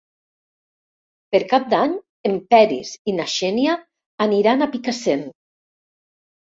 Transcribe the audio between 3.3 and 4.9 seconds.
Xènia aniran a